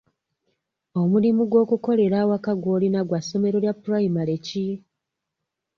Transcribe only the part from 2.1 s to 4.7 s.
awaka gw'olina gwa ssomero lya pulayimale ki?